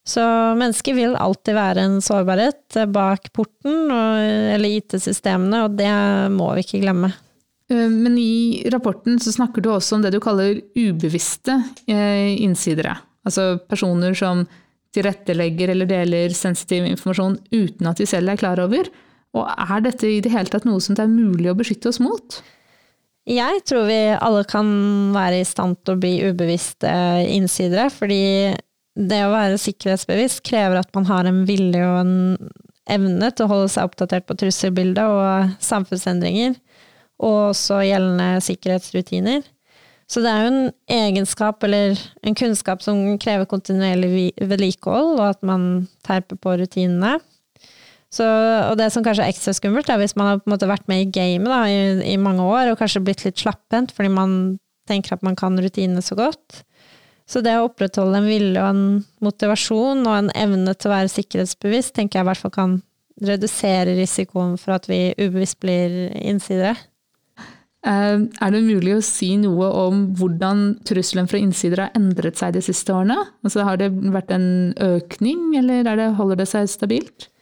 så 0.04 0.22
mennesker 0.58 0.96
vil 0.98 1.14
alltid 1.16 1.56
være 1.56 1.84
en 1.86 2.00
sårbarhet 2.04 2.76
bak 2.92 3.30
porten 3.32 3.88
og, 3.88 4.18
eller 4.52 4.76
IT-systemene, 4.80 5.62
og 5.64 5.78
det 5.78 5.92
må 6.34 6.50
vi 6.56 6.64
ikke 6.66 6.82
glemme. 6.82 7.08
Eh, 7.72 7.88
men 7.88 8.18
i 8.20 8.66
rapporten 8.72 9.16
så 9.20 9.32
snakker 9.32 9.64
du 9.64 9.70
også 9.72 9.96
om 9.96 10.04
det 10.04 10.12
du 10.14 10.20
kaller 10.20 10.60
ubevisste 10.76 11.56
eh, 11.88 12.36
innsidere. 12.44 12.98
Altså 13.24 13.54
personer 13.64 14.12
som 14.18 14.44
tilrettelegger 14.94 15.72
eller 15.72 15.88
deler 15.90 16.34
sensitiv 16.36 16.84
informasjon 16.86 17.38
uten 17.50 17.88
at 17.88 17.98
de 17.98 18.06
selv 18.06 18.30
er 18.30 18.40
klar 18.40 18.60
over. 18.62 18.90
Og 19.34 19.48
er 19.48 19.86
dette 19.88 20.06
i 20.06 20.20
det 20.22 20.30
hele 20.30 20.52
tatt 20.52 20.68
noe 20.68 20.82
som 20.84 20.94
det 20.94 21.06
er 21.06 21.10
mulig 21.10 21.48
å 21.50 21.56
beskytte 21.58 21.90
oss 21.90 21.98
mot? 22.02 22.42
Jeg 23.24 23.62
tror 23.64 23.86
vi 23.88 24.00
alle 24.12 24.42
kan 24.44 24.68
være 25.14 25.40
i 25.40 25.48
stand 25.48 25.78
til 25.80 25.94
å 25.94 26.00
bli 26.00 26.12
ubevisste 26.28 26.90
innsidere, 27.32 27.88
fordi 27.92 28.52
det 28.94 29.22
å 29.24 29.32
være 29.32 29.60
sikkerhetsbevisst 29.62 30.44
krever 30.46 30.82
at 30.82 30.92
man 30.94 31.08
har 31.08 31.26
en 31.26 31.42
vilje 31.48 31.80
og 31.88 32.02
en 32.02 32.52
evne 32.92 33.30
til 33.32 33.46
å 33.46 33.50
holde 33.50 33.72
seg 33.72 33.88
oppdatert 33.88 34.26
på 34.28 34.36
trusselbildet 34.42 35.08
og 35.08 35.56
samfunnsendringer, 35.64 36.58
og 37.24 37.54
også 37.54 37.80
gjeldende 37.86 38.44
sikkerhetsrutiner. 38.44 39.42
Så 40.10 40.20
det 40.20 40.30
er 40.30 40.44
jo 40.44 40.50
en 40.52 40.72
egenskap 40.92 41.64
eller 41.64 41.96
en 42.26 42.36
kunnskap 42.36 42.84
som 42.84 42.98
krever 43.22 43.48
kontinuerlig 43.48 44.34
vedlikehold, 44.36 45.16
og 45.16 45.30
at 45.30 45.40
man 45.46 45.86
terper 46.04 46.36
på 46.36 46.58
rutinene. 46.60 47.16
Så, 48.14 48.24
og 48.68 48.76
det 48.78 48.90
som 48.94 49.02
kanskje 49.02 49.24
er 49.26 49.32
ekstra 49.32 49.54
skummelt, 49.56 49.88
er 49.90 49.98
hvis 49.98 50.14
man 50.18 50.28
har 50.28 50.42
på 50.42 50.46
en 50.46 50.54
måte 50.54 50.70
vært 50.70 50.86
med 50.90 51.02
i 51.02 51.10
gamet 51.10 51.70
i, 51.72 52.12
i, 52.12 52.20
mange 52.20 52.44
år 52.46 52.70
og 52.70 52.78
kanskje 52.78 53.02
blitt 53.02 53.24
litt 53.26 53.42
slapphendt 53.42 53.94
fordi 53.96 54.12
man 54.14 54.36
tenker 54.86 55.16
at 55.16 55.24
man 55.26 55.34
kan 55.38 55.58
rutinene 55.58 56.04
så 56.04 56.16
godt. 56.18 56.62
Så 57.26 57.40
det 57.42 57.56
å 57.56 57.66
opprettholde 57.66 58.20
en 58.20 58.28
vilje 58.28 58.60
og 58.60 58.68
en 58.68 58.86
motivasjon 59.24 60.04
og 60.04 60.16
en 60.18 60.32
evne 60.36 60.76
til 60.76 60.90
å 60.90 60.94
være 60.94 61.12
sikkerhetsbevisst, 61.14 61.94
tenker 61.96 62.20
jeg 62.20 62.26
i 62.26 62.30
hvert 62.30 62.42
fall 62.44 62.54
kan 62.54 62.74
redusere 63.24 63.96
risikoen 63.96 64.58
for 64.60 64.76
at 64.76 64.86
vi 64.90 65.14
ubevisst 65.16 65.58
blir 65.64 66.12
innsidere. 66.20 66.76
Eh, 67.84 68.16
er 68.20 68.54
det 68.54 68.64
mulig 68.64 68.94
å 68.98 69.04
si 69.04 69.34
noe 69.40 69.66
om 69.88 70.06
hvordan 70.18 70.66
trusselen 70.86 71.26
fra 71.30 71.40
innsidere 71.40 71.88
har 71.88 71.98
endret 71.98 72.38
seg 72.38 72.54
de 72.54 72.62
siste 72.64 72.94
årene? 72.94 73.18
Altså, 73.42 73.64
har 73.66 73.80
det 73.80 73.90
vært 74.14 74.32
en 74.36 74.48
økning, 74.80 75.50
eller 75.58 75.86
det, 75.88 76.12
holder 76.20 76.44
det 76.44 76.52
seg 76.52 76.70
stabilt? 76.70 77.32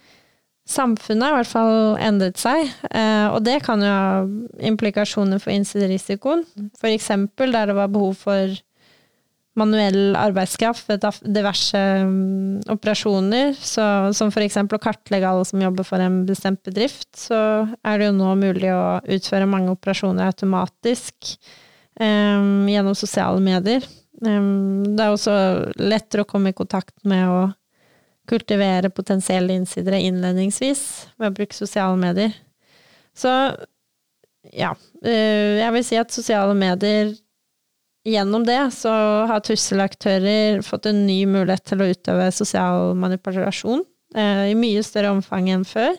Samfunnet 0.73 1.27
har 1.27 1.37
i 1.37 1.41
hvert 1.43 1.53
fall 1.53 1.77
endret 2.03 2.41
seg, 2.41 2.67
eh, 2.91 3.29
og 3.31 3.43
det 3.47 3.61
kan 3.67 3.83
jo 3.85 3.93
ha 3.93 4.67
implikasjoner 4.73 5.41
for 5.43 5.55
innsiderisikoen. 5.55 6.45
Eksempel 6.93 7.55
der 7.55 7.71
det 7.71 7.79
var 7.79 7.93
behov 7.93 8.17
for 8.25 8.61
manuell 9.59 10.15
arbeidskraft 10.17 10.89
ved 10.89 11.05
diverse 11.29 11.81
um, 12.07 12.61
operasjoner, 12.73 13.53
så, 13.59 13.85
som 14.17 14.33
f.eks. 14.33 14.57
å 14.65 14.81
kartlegge 14.81 15.29
alle 15.29 15.45
som 15.49 15.61
jobber 15.61 15.85
for 15.87 16.01
en 16.01 16.23
bestemt 16.29 16.63
bedrift, 16.65 17.11
så 17.19 17.41
er 17.85 18.01
det 18.01 18.09
jo 18.09 18.17
nå 18.17 18.33
mulig 18.41 18.71
å 18.73 19.03
utføre 19.05 19.51
mange 19.51 19.75
operasjoner 19.75 20.31
automatisk 20.31 21.35
um, 22.01 22.65
gjennom 22.71 22.97
sosiale 22.97 23.43
medier. 23.45 23.85
Um, 24.25 24.95
det 24.97 25.05
er 25.05 25.13
også 25.13 25.37
lettere 25.83 26.25
å 26.25 26.31
komme 26.31 26.53
i 26.53 26.57
kontakt 26.57 26.97
med 27.09 27.29
å 27.29 27.43
kultivere 28.31 28.91
potensielle 28.95 29.57
innsidere 29.57 30.01
innledningsvis 30.01 30.83
ved 31.19 31.31
å 31.31 31.37
bruke 31.37 31.57
sosiale 31.57 31.99
medier. 31.99 32.35
Så 33.17 33.31
ja, 34.51 34.73
uh, 34.75 35.53
jeg 35.59 35.75
vil 35.77 35.85
si 35.87 35.99
at 36.01 36.15
sosiale 36.15 36.55
medier 36.59 37.13
Gjennom 38.03 38.43
det 38.43 38.59
så 38.75 38.91
har 39.31 39.43
trusselaktører 39.47 40.59
fått 40.67 40.89
en 40.91 41.05
ny 41.07 41.21
mulighet 41.31 41.69
til 41.71 41.85
å 41.85 41.87
utøve 41.93 42.33
sosial 42.35 42.97
manipulasjon 42.99 43.85
eh, 44.19 44.49
i 44.51 44.57
mye 44.59 44.83
større 44.83 45.13
omfang 45.15 45.53
enn 45.55 45.63
før, 45.63 45.95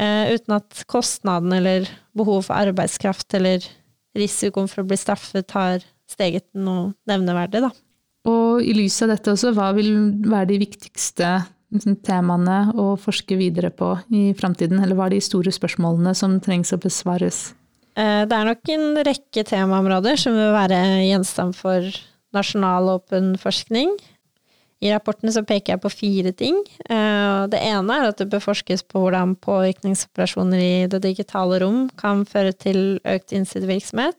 eh, 0.00 0.32
uten 0.32 0.56
at 0.56 0.86
kostnaden 0.88 1.52
eller 1.58 1.90
behovet 2.16 2.48
for 2.48 2.56
arbeidskraft 2.56 3.36
eller 3.36 3.66
risikoen 4.16 4.70
for 4.72 4.80
å 4.80 4.88
bli 4.88 4.96
straffet 4.96 5.52
har 5.52 5.84
steget 6.08 6.48
noe 6.56 6.94
nevneverdig, 7.08 7.60
da. 7.68 7.72
Og 8.28 8.62
i 8.62 8.74
lys 8.76 9.00
av 9.02 9.10
dette 9.10 9.32
også, 9.32 9.50
hva 9.56 9.72
vil 9.74 9.90
være 10.28 10.52
de 10.52 10.60
viktigste 10.62 11.30
liksom, 11.74 11.96
temaene 12.06 12.60
å 12.78 12.92
forske 13.00 13.38
videre 13.40 13.72
på 13.74 13.96
i 14.14 14.30
framtiden, 14.38 14.82
eller 14.82 14.98
hva 14.98 15.08
er 15.08 15.16
de 15.16 15.24
store 15.24 15.54
spørsmålene 15.54 16.14
som 16.18 16.38
trengs 16.44 16.74
å 16.74 16.78
besvares? 16.82 17.50
Eh, 17.98 18.22
det 18.28 18.36
er 18.36 18.48
nok 18.48 18.72
en 18.72 18.86
rekke 19.08 19.44
temaområder 19.48 20.20
som 20.20 20.36
vil 20.38 20.54
være 20.54 20.78
gjenstand 21.08 21.58
for 21.58 21.90
nasjonal 22.32 22.94
åpen 22.94 23.34
forskning. 23.40 23.96
I 24.82 24.90
rapporten 24.90 25.30
så 25.30 25.44
peker 25.46 25.76
jeg 25.76 25.82
på 25.84 25.92
fire 25.92 26.32
ting. 26.34 26.56
Eh, 26.90 27.42
det 27.52 27.60
ene 27.62 27.98
er 27.98 28.08
at 28.10 28.18
det 28.18 28.30
bør 28.32 28.42
forskes 28.48 28.82
på 28.90 29.04
hvordan 29.04 29.36
påvirkningsoperasjoner 29.44 30.62
i 30.62 30.86
det 30.90 31.02
digitale 31.04 31.60
rom 31.62 31.84
kan 31.98 32.24
føre 32.26 32.54
til 32.54 32.98
økt 33.06 33.34
innsidevirksomhet. 33.36 34.18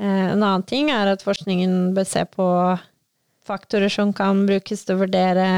Eh, 0.00 0.26
en 0.32 0.42
annen 0.42 0.66
ting 0.66 0.90
er 0.90 1.12
at 1.12 1.22
forskningen 1.24 1.94
bør 1.94 2.08
se 2.08 2.24
på 2.26 2.48
faktorer 3.44 3.92
som 3.92 4.12
kan 4.16 4.44
brukes 4.48 4.84
til 4.84 4.96
å 4.96 5.02
vurdere 5.04 5.48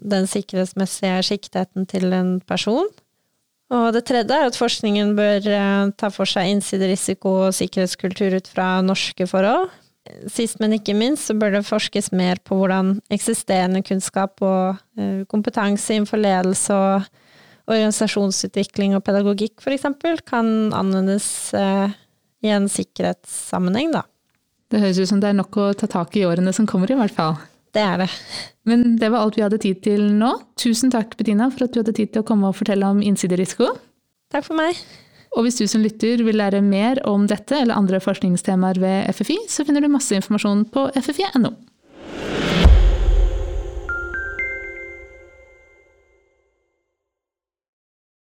den 0.00 0.28
sikkerhetsmessige 0.28 1.22
siktheten 1.30 1.88
til 1.88 2.12
en 2.16 2.38
person. 2.46 2.88
Og 3.70 3.92
det 3.94 4.02
tredje 4.08 4.34
er 4.34 4.48
at 4.50 4.58
forskningen 4.58 5.14
bør 5.18 5.46
eh, 5.46 5.92
ta 5.98 6.10
for 6.14 6.28
seg 6.28 6.50
innsiderisiko 6.56 7.36
og 7.46 7.56
sikkerhetskultur 7.56 8.34
ut 8.38 8.50
fra 8.50 8.80
norske 8.82 9.26
forhold. 9.30 9.70
Sist, 10.32 10.58
men 10.62 10.74
ikke 10.74 10.96
minst, 10.96 11.28
så 11.28 11.36
bør 11.38 11.58
det 11.58 11.66
forskes 11.68 12.10
mer 12.16 12.40
på 12.42 12.56
hvordan 12.58 12.96
eksisterende 13.12 13.82
kunnskap 13.86 14.42
og 14.42 14.80
eh, 14.98 15.22
kompetanse 15.30 15.94
innenfor 15.94 16.22
ledelse 16.22 16.74
og 16.74 17.10
organisasjonsutvikling 17.70 18.96
og 18.98 19.04
pedagogikk 19.06 19.62
f.eks. 19.62 19.86
kan 20.26 20.48
anvendes 20.74 21.28
i 22.44 22.52
en 22.54 22.68
sikkerhetssammenheng, 22.70 23.92
da. 23.94 24.04
Det 24.70 24.80
høres 24.82 25.00
ut 25.02 25.10
som 25.10 25.20
det 25.22 25.32
er 25.32 25.38
nok 25.38 25.56
å 25.58 25.70
ta 25.74 25.88
tak 25.90 26.14
i 26.16 26.24
årene 26.28 26.52
som 26.54 26.68
kommer, 26.70 26.90
i 26.90 26.98
hvert 26.98 27.14
fall. 27.14 27.38
Det 27.74 27.82
er 27.82 28.02
det. 28.02 28.08
Men 28.66 28.96
det 28.98 29.10
var 29.12 29.24
alt 29.24 29.38
vi 29.38 29.44
hadde 29.44 29.60
tid 29.62 29.82
til 29.84 30.08
nå. 30.18 30.32
Tusen 30.58 30.90
takk, 30.94 31.14
Bettina, 31.18 31.50
for 31.54 31.66
at 31.66 31.74
du 31.74 31.80
hadde 31.82 31.94
tid 31.96 32.12
til 32.14 32.24
å 32.24 32.26
komme 32.26 32.50
og 32.50 32.58
fortelle 32.58 32.86
om 32.86 33.02
innsiderisiko. 33.02 33.70
Takk 34.30 34.46
for 34.46 34.58
meg. 34.58 34.78
Og 35.38 35.46
hvis 35.46 35.60
du 35.60 35.66
som 35.70 35.82
lytter 35.82 36.22
vil 36.26 36.38
lære 36.40 36.62
mer 36.66 36.98
om 37.06 37.28
dette 37.30 37.60
eller 37.60 37.78
andre 37.78 38.02
forskningstemaer 38.02 38.82
ved 38.82 39.14
FFI, 39.14 39.38
så 39.50 39.66
finner 39.66 39.84
du 39.84 39.90
masse 39.92 40.14
informasjon 40.18 40.66
på 40.74 40.88
ffi.no. 40.98 41.54